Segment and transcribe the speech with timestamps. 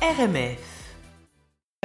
[0.00, 0.58] RMF.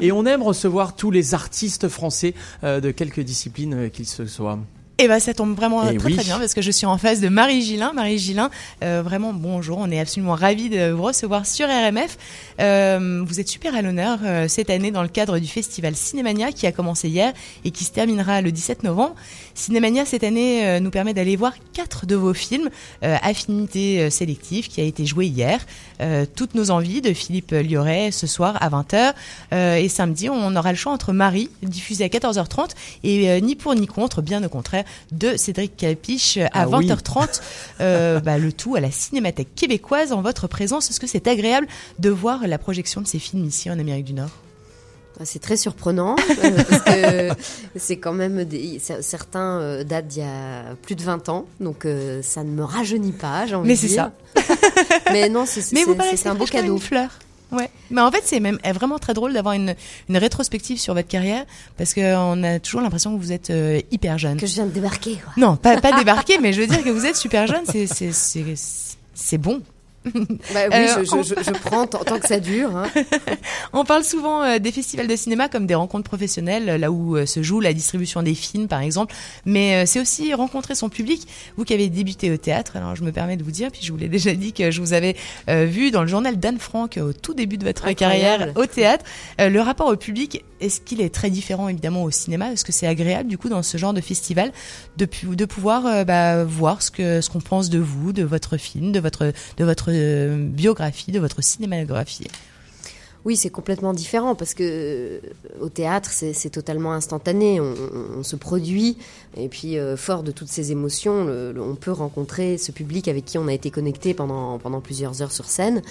[0.01, 4.25] Et on aime recevoir tous les artistes français euh, de quelque discipline euh, qu'ils se
[4.25, 4.59] soient.
[4.99, 6.15] Et bah ça tombe vraiment Eh très oui.
[6.15, 7.93] très bien parce que je suis en face de Marie Gillin.
[7.93, 8.51] Marie Gillin,
[8.83, 12.15] euh, vraiment bonjour, on est absolument ravis de vous recevoir sur RMF.
[12.61, 16.51] Euh, vous êtes super à l'honneur euh, cette année dans le cadre du festival Cinémania
[16.51, 17.33] qui a commencé hier
[17.65, 19.15] et qui se terminera le 17 novembre.
[19.55, 22.69] Cinémania cette année euh, nous permet d'aller voir quatre de vos films,
[23.03, 25.59] euh, Affinité euh, sélective qui a été joué hier,
[26.01, 29.13] euh, Toutes nos envies de Philippe Lioret ce soir à 20h
[29.53, 32.69] euh, et samedi on aura le choix entre Marie diffusé à 14h30
[33.03, 36.87] et ni pour ni contre, bien au contraire de Cédric Capiche à Ah oui.
[36.87, 37.41] 20h30.
[37.81, 40.89] Euh, bah, le tout à la Cinémathèque québécoise en votre présence.
[40.89, 41.67] Est-ce que c'est agréable
[41.99, 44.29] de voir la projection de ces films ici en Amérique du Nord?
[45.19, 47.29] Ah, C'est très surprenant euh, parce que
[47.75, 51.85] c'est quand même des, certains euh, datent d'il y a plus de 20 ans, donc
[51.85, 54.11] euh, ça ne me rajeunit pas, j'ai envie Mais de c'est dire.
[55.11, 56.73] Mais non, c'est un beau cadeau.
[56.73, 57.09] Une fleur.
[57.53, 57.69] Ouais.
[57.91, 59.75] Mais en fait, c'est même euh, vraiment très drôle d'avoir une,
[60.09, 61.45] une rétrospective sur votre carrière
[61.77, 64.37] parce qu'on a toujours l'impression que vous êtes euh, hyper jeune.
[64.37, 65.15] Que je viens de débarquer.
[65.23, 65.33] Quoi.
[65.37, 68.11] Non, pas, pas débarqué, mais je veux dire que vous êtes super jeune, c'est, c'est,
[68.11, 68.43] c'est,
[69.13, 69.61] c'est bon.
[70.05, 70.19] Bah
[70.69, 72.75] oui, Euh, je, je, je, je prends tant, que ça dure.
[72.75, 72.87] hein.
[73.73, 77.25] On parle souvent euh, des festivals de cinéma comme des rencontres professionnelles, là où euh,
[77.25, 79.15] se joue la distribution des films, par exemple.
[79.45, 81.27] Mais euh, c'est aussi rencontrer son public.
[81.57, 83.91] Vous qui avez débuté au théâtre, alors je me permets de vous dire, puis je
[83.91, 85.15] vous l'ai déjà dit que je vous avais
[85.49, 88.37] euh, vu dans le journal d'Anne Frank euh, au tout début de votre Incroyable.
[88.43, 89.05] carrière au théâtre.
[89.41, 92.51] Euh, le rapport au public, est-ce qu'il est très différent évidemment au cinéma?
[92.51, 94.51] Est-ce que c'est agréable du coup dans ce genre de festival
[94.97, 98.57] de, de pouvoir euh, bah, voir ce que ce qu'on pense de vous, de votre
[98.57, 102.27] film, de votre de votre euh, biographie, de votre cinématographie?
[103.25, 105.19] Oui, c'est complètement différent parce que euh,
[105.61, 107.59] au théâtre, c'est totalement instantané.
[107.61, 108.97] On, on- on se produit
[109.37, 113.07] et puis euh, fort de toutes ces émotions, le- le- on peut rencontrer ce public
[113.07, 115.81] avec qui on a été connecté pendant pendant plusieurs heures sur scène.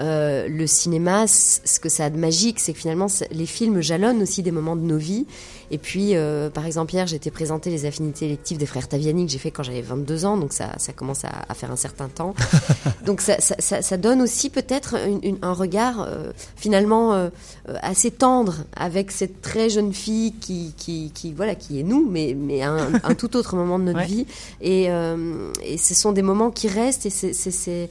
[0.00, 4.22] Euh, le cinéma, ce que ça a de magique, c'est que finalement, les films jalonnent
[4.22, 5.26] aussi des moments de nos vies.
[5.70, 9.26] Et puis, euh, par exemple, hier, j'ai été présenter les affinités électives des frères Taviani
[9.26, 11.76] que j'ai fait quand j'avais 22 ans, donc ça, ça commence à, à faire un
[11.76, 12.34] certain temps.
[13.04, 14.96] donc ça, ça, donne aussi peut-être
[15.42, 16.32] un regard euh,
[16.78, 17.28] finalement euh,
[17.68, 22.08] euh, assez tendre avec cette très jeune fille qui, qui, qui voilà, qui est nous,
[22.08, 24.06] mais, mais à un, un tout autre moment de notre Ouais.
[24.06, 24.26] vie.
[24.60, 27.90] Et, euh, et ce sont des moments qui restent et c'est-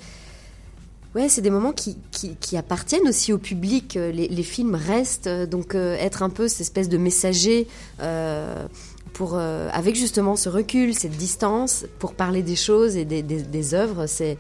[1.16, 3.96] Ouais, c'est des moments qui, qui, qui appartiennent aussi au public.
[3.96, 7.68] Les, les films restent, donc euh, être un peu cette espèce de messager
[9.14, 13.42] pour, euh, avec justement ce recul, cette distance, pour parler des choses et des, des,
[13.42, 14.38] des œuvres, c'est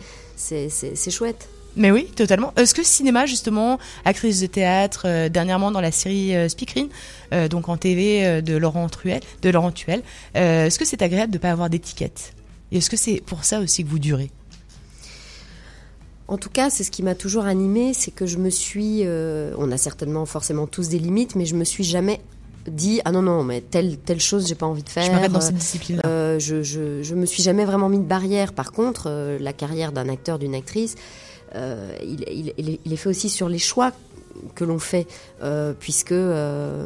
[1.09, 1.49] chouette.
[1.77, 2.53] Mais oui, totalement.
[2.57, 6.89] Est-ce que cinéma, justement, actrice de théâtre, euh, dernièrement dans la série euh, Speakerine,
[7.33, 10.01] euh, donc en TV euh, de Laurent Truel, de Laurent Tuel,
[10.35, 12.33] euh, est-ce que c'est agréable de ne pas avoir d'étiquette?
[12.71, 14.29] Et est-ce que c'est pour ça aussi que vous durez?
[16.27, 19.53] En tout cas, c'est ce qui m'a toujours animée, c'est que je me suis, euh,
[19.57, 22.19] on a certainement forcément tous des limites, mais je me suis jamais
[22.69, 25.03] dit ah non non mais telle telle chose j'ai pas envie de faire.
[25.05, 26.01] Je m'arrête dans Euh, cette discipline-là.
[26.05, 28.51] Euh, je, je, je me suis jamais vraiment mis de barrière.
[28.51, 30.97] Par contre, euh, la carrière d'un acteur, d'une actrice, euh,
[32.03, 32.23] il,
[32.57, 33.91] il, il est- fait aussi sur les choix
[34.53, 35.07] que l'on fait,
[35.41, 36.85] euh, puisque euh,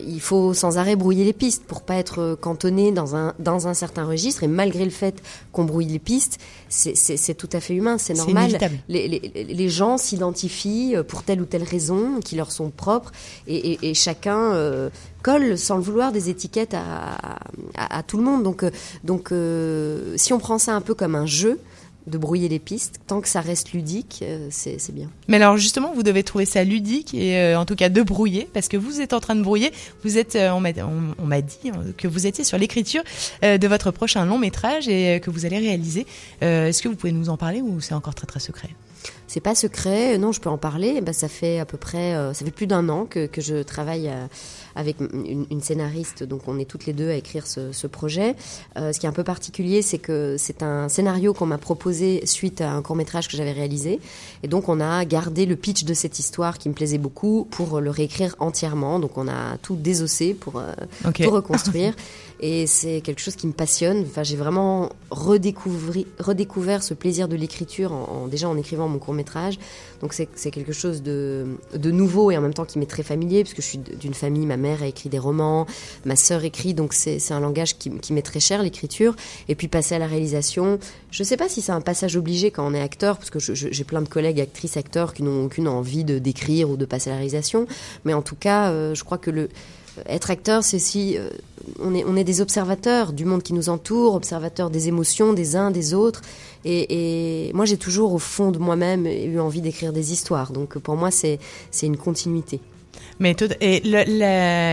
[0.00, 3.74] il faut sans arrêt brouiller les pistes pour pas être cantonné dans un dans un
[3.74, 4.42] certain registre.
[4.42, 5.20] Et malgré le fait
[5.52, 6.38] qu'on brouille les pistes,
[6.70, 8.50] c'est tout à fait humain, c'est normal.
[8.88, 13.12] Les, les, les gens s'identifient euh, pour telle ou telle raison qui leur sont propres
[13.46, 14.88] et, et- et chacun euh,
[15.22, 17.16] colle sans le vouloir des étiquettes à,
[17.76, 18.42] à, à tout le monde.
[18.42, 18.70] Donc, euh,
[19.04, 21.60] donc euh, si on prend ça un peu comme un jeu
[22.08, 25.08] de brouiller les pistes, tant que ça reste ludique, euh, c'est bien.
[25.28, 28.48] Mais alors justement, vous devez trouver ça ludique et euh, en tout cas de brouiller,
[28.52, 29.72] parce que vous êtes en train de brouiller.
[30.04, 33.02] Vous êtes, euh, on m'a dit euh, que vous étiez sur l'écriture
[33.42, 36.06] de votre prochain long métrage et que vous allez réaliser.
[36.40, 38.70] Est-ce que vous pouvez nous en parler ou c'est encore très très secret?
[39.28, 40.94] C'est pas secret, non, je peux en parler.
[40.96, 43.40] Eh ben, ça fait à peu près, euh, ça fait plus d'un an que, que
[43.40, 44.26] je travaille euh,
[44.74, 48.36] avec une, une scénariste, donc on est toutes les deux à écrire ce, ce projet.
[48.78, 52.24] Euh, ce qui est un peu particulier, c'est que c'est un scénario qu'on m'a proposé
[52.26, 54.00] suite à un court métrage que j'avais réalisé,
[54.42, 57.80] et donc on a gardé le pitch de cette histoire qui me plaisait beaucoup pour
[57.80, 58.98] le réécrire entièrement.
[58.98, 60.72] Donc on a tout désossé pour euh,
[61.06, 61.20] Ok.
[61.22, 61.94] tout reconstruire.
[62.40, 64.04] Et c'est quelque chose qui me passionne.
[64.06, 69.12] Enfin, j'ai vraiment redécouvert ce plaisir de l'écriture en, en- déjà en écrivant mon court
[69.14, 69.17] métrage.
[70.00, 71.46] Donc c'est quelque chose de,
[71.84, 74.56] nouveau et en même temps qui m'est très familier puisque je suis d'une famille, ma
[74.56, 75.66] mère a écrit des romans,
[76.04, 79.14] ma sœur écrit, donc c'est un langage qui, m'est très cher, l'écriture.
[79.48, 80.78] Et puis passer à la réalisation,
[81.10, 83.84] je sais pas si c'est un passage obligé quand on est acteur, parce que j'ai
[83.84, 87.14] plein de collègues actrices, acteurs qui n'ont aucune envie de d'écrire ou de passer à
[87.14, 87.66] la réalisation.
[88.04, 89.48] Mais en tout cas, euh, je crois que le
[90.06, 90.78] être acteur, c'est
[91.80, 95.56] on est on est des observateurs du monde qui nous entoure, observateurs des émotions des
[95.56, 96.22] uns des autres.
[96.64, 100.52] Et, moi, j'ai toujours au fond de moi-même eu envie d'écrire des histoires.
[100.52, 101.38] Donc pour moi, c'est
[101.82, 102.60] une continuité.
[103.20, 103.32] Mais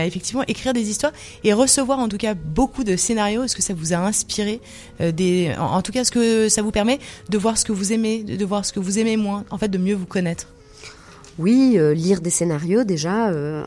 [0.06, 1.12] effectivement, écrire des histoires
[1.42, 4.60] et recevoir en tout cas beaucoup de scénarios, est-ce que ça vous a inspiré
[5.00, 8.22] euh, en, tout cas, est-ce que ça vous permet de voir ce que vous aimez,
[8.22, 10.48] de voir ce que vous aimez moins, en fait, de mieux vous connaître?
[11.38, 13.28] Oui, euh, lire des scénarios déjà.
[13.28, 13.62] Euh,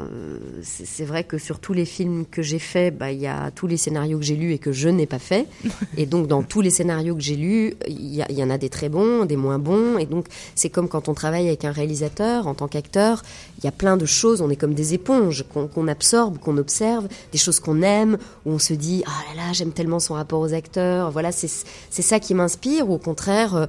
[0.63, 3.67] c'est vrai que sur tous les films que j'ai faits, bah, il y a tous
[3.67, 5.47] les scénarios que j'ai lus et que je n'ai pas fait.
[5.97, 8.69] Et donc dans tous les scénarios que j'ai lus, il y, y, en a des
[8.69, 9.99] très bons, des moins bons.
[9.99, 10.25] Et donc
[10.55, 13.21] c'est comme quand on travaille avec un réalisateur en tant qu'acteur.
[13.59, 14.41] Il y a plein de choses.
[14.41, 18.59] On est comme des éponges qu'on absorbe, qu'on observe, des choses qu'on aime, où on
[18.59, 21.11] se dit ah là là j'aime tellement son rapport aux acteurs.
[21.11, 21.47] Voilà, c'est
[21.91, 22.89] ça qui m'inspire.
[22.89, 23.67] Ou au contraire,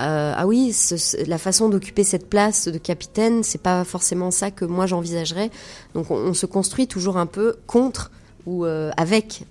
[0.00, 4.50] euh, ah oui, ce, la façon d'occuper cette place de capitaine c'est pas forcément ça
[4.50, 5.50] que moi j'envisagerais.
[5.94, 8.10] Donc on, se construit toujours un peu contre
[8.46, 9.44] ou euh, avec.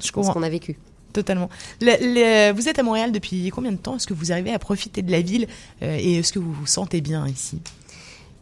[0.00, 0.78] je pense qu'on a vécu.
[1.12, 1.48] Totalement.
[1.80, 1.88] vous
[2.68, 3.96] êtes à Montréal depuis combien de temps?
[3.96, 5.46] Est-ce que vous arrivez à profiter de la ville
[5.82, 7.60] euh, et est-ce que vous vous sentez bien ici?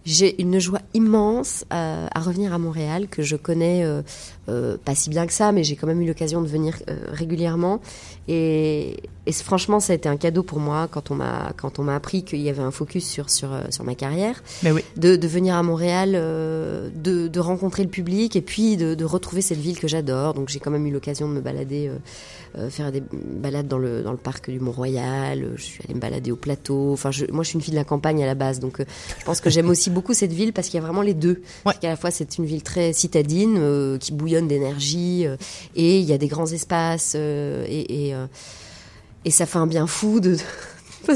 [0.05, 4.03] J'ai une joie immense à, à, revenir à Montréal, que je connais euh,
[4.49, 6.97] euh, pas si bien que ça, mais j'ai quand même eu l'occasion de venir euh,
[7.13, 7.81] régulièrement.
[8.29, 8.97] Et,
[9.27, 11.97] et, franchement, ça a été un cadeau pour moi quand on m'a quand on m'a
[11.97, 14.83] appris qu'il y avait un focus sur sur euh, sur ma carrière, mais oui.
[14.97, 19.05] de, de venir à Montréal, euh, de, de rencontrer le public et puis de, de
[19.05, 20.35] retrouver cette ville que j'adore.
[20.35, 21.91] Donc j'ai quand même eu l'occasion de me balader,
[22.57, 25.53] euh, faire des balades dans le dans le parc du Mont-Royal.
[25.57, 26.93] Je suis allée me balader au plateau.
[26.93, 29.25] Enfin, je, moi, je suis une fille de la campagne à la base, donc je
[29.25, 31.31] pense que j'aime aussi beaucoup cette ville parce qu'il y a vraiment les deux.
[31.31, 31.43] Ouais.
[31.65, 35.37] Parce qu'à la fois c'est une ville très citadine qui bouillonne d'énergie euh,
[35.77, 38.27] et il y a des grands espaces euh, et, et, euh,
[39.25, 40.37] et ça fait un bien fou de,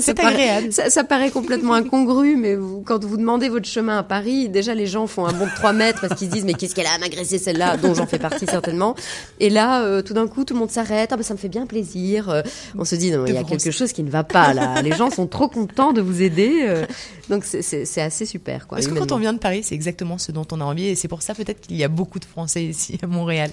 [0.01, 0.73] c'est agréable.
[0.73, 4.87] Ça, ça, paraît complètement incongru, mais quand vous demandez votre chemin à Paris, déjà les
[4.87, 6.95] gens font un bond de 3 mètres parce qu'ils se disent mais qu'est-ce qu'elle a
[6.95, 8.95] à m'agresser celle-là, dont j'en fais partie certainement.
[9.41, 11.11] Et là, euh, tout d'un coup, tout le monde s'arrête.
[11.13, 12.29] Ah ben ça me fait bien plaisir.
[12.29, 12.43] Euh,
[12.77, 14.83] on se dit non, il y a quelque chose qui ne va pas là.
[14.83, 16.65] les gens sont trop contents de vous aider.
[16.67, 16.87] Euh,
[17.29, 18.67] donc c'est assez super.
[18.77, 20.95] Est-ce que quand on vient de Paris, c'est exactement ce dont on a envie et
[20.95, 23.51] c'est pour ça peut-être qu'il y a beaucoup de Français ici à Montréal.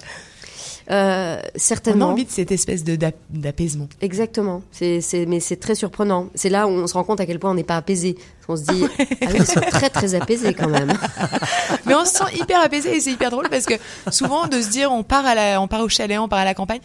[0.90, 2.06] Euh, certainement.
[2.06, 2.98] On a envie de cette espèce de
[3.30, 3.88] d'apaisement.
[4.00, 4.62] Exactement.
[4.70, 6.28] C'est, mais c'est très surprenant.
[6.34, 8.16] C'est là où on se rend compte à quel point on n'est pas apaisé.
[8.48, 10.92] On se dit, ah oui, ils sont très très apaisés quand même.
[11.86, 13.74] mais on se sent hyper apaisé et c'est hyper drôle parce que
[14.10, 16.44] souvent de se dire on part à la, on part au chalet, on part à
[16.44, 16.80] la campagne.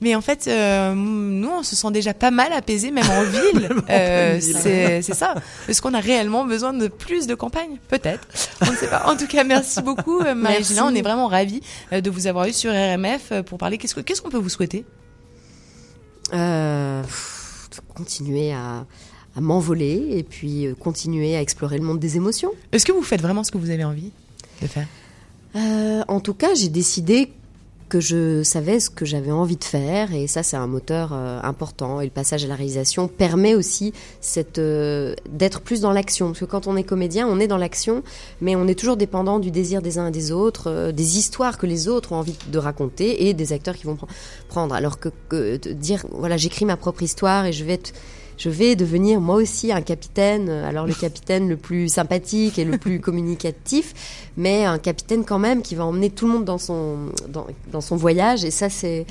[0.00, 3.68] Mais en fait, euh, nous, on se sent déjà pas mal apaisé, même en ville.
[3.90, 5.34] euh, c'est ça.
[5.68, 7.78] Est-ce qu'on a réellement besoin de plus de campagne?
[7.88, 8.28] Peut-être.
[8.60, 9.06] On ne sait pas.
[9.10, 11.60] En tout cas, merci beaucoup, euh, marie On est vraiment ravis
[11.90, 13.76] de vous avoir eu sur RMF pour parler.
[13.78, 14.84] Qu'est-ce qu'on peut vous souhaiter?
[16.34, 17.02] Euh,
[17.94, 18.86] Continuer à,
[19.36, 22.52] à m'envoler et puis continuer à explorer le monde des émotions.
[22.70, 24.12] Est-ce que vous faites vraiment ce que vous avez envie
[24.62, 24.86] de faire?
[25.56, 27.32] Euh, En tout cas, j'ai décidé
[27.88, 31.40] que je savais ce que j'avais envie de faire et ça c'est un moteur euh,
[31.42, 32.00] important.
[32.00, 36.28] Et le passage à la réalisation permet aussi cette euh, d'être plus dans l'action.
[36.28, 38.02] Parce que quand on est comédien on est dans l'action
[38.40, 41.58] mais on est toujours dépendant du désir des uns et des autres euh, des histoires
[41.58, 43.98] que les autres ont envie de raconter et des acteurs qui vont
[44.48, 44.74] prendre.
[44.74, 47.92] Alors que, que dire voilà j'écris ma propre histoire et je vais être
[48.38, 52.78] je vais devenir moi aussi un capitaine, alors le capitaine le plus sympathique et le
[52.78, 56.96] plus communicatif, mais un capitaine quand même qui va emmener tout le monde dans son,
[57.28, 59.06] dans, dans son voyage, et ça c'est,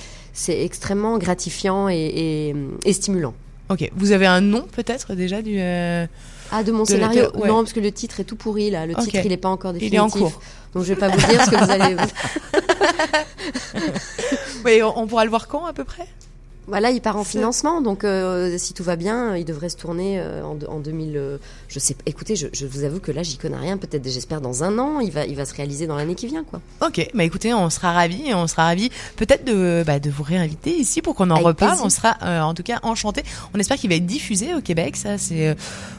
[0.48, 2.54] extrêmement gratifiant et,
[2.86, 3.34] et, stimulant.
[3.70, 5.60] Ok, vous avez un nom peut-être déjà du...
[5.60, 6.06] Euh,
[6.52, 8.86] ah, de mon scénario Non, parce que le titre est tout pourri là.
[8.86, 9.94] Le titre, il n'est pas encore définitif.
[9.94, 10.40] Il est en cours.
[10.74, 11.98] Donc je vais pas vous dire ce que vous allez.
[14.66, 16.08] oui, on pourra le voir quand à peu près?
[16.68, 20.20] Voilà, il part en financement, donc euh, si tout va bien, il devrait se tourner
[20.20, 21.16] euh, en, en 2000.
[21.16, 21.38] Euh,
[21.70, 21.96] je sais.
[22.06, 23.78] Écoutez, je, je, vous avoue que là, j'y connais rien.
[23.78, 26.44] Peut-être, j'espère dans un an, il va, il va se réaliser dans l'année qui vient,
[26.44, 26.60] quoi.
[26.86, 30.24] Ok, bah écoutez, on sera ravis et on sera ravis peut-être de, bah, de vous
[30.24, 31.78] réinviter ici pour qu'on en reparle.
[31.84, 33.24] On sera, en tout cas, enchanté.
[33.56, 34.98] On espère qu'il va être diffusé au Québec.
[34.98, 35.56] Ça, c'est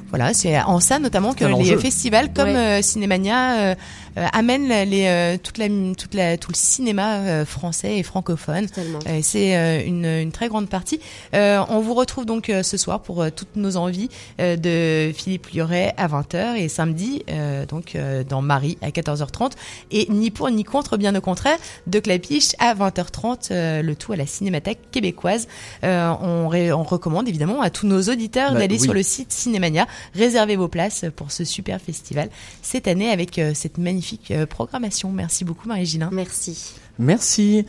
[0.08, 3.76] voilà, c'est en ça notamment que les festivals comme Cinémania
[4.16, 8.66] amènent les toute la toute la tout le cinéma français et francophone.
[9.22, 11.00] c'est une, une très grande partie.
[11.34, 15.48] Euh, on vous retrouve donc euh, ce soir pour euh, toutes nos envies de Philippe
[15.48, 17.24] Lioret à 20h et samedi
[17.68, 17.96] donc
[18.28, 19.52] dans Marie à 14h30
[19.90, 24.16] et ni pour ni contre bien au contraire de Clapiche à 20h30 le tout à
[24.16, 25.48] la Cinémathèque québécoise.
[25.82, 30.56] on, on, recommande évidemment à tous nos auditeurs bah d'aller sur le site Cinémania, réserver
[30.56, 32.30] vos places pour ce super festival
[32.62, 35.10] cette année avec cette magnifique programmation.
[35.10, 36.10] Merci beaucoup Marie-Gilin.
[36.12, 36.74] Merci.
[36.98, 37.64] Merci.